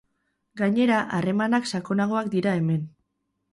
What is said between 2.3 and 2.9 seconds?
dira hemen.